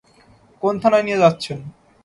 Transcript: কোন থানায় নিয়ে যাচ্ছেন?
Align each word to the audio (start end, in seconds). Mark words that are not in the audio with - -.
কোন 0.63 0.73
থানায় 0.81 1.05
নিয়ে 1.07 1.21
যাচ্ছেন? 1.23 1.59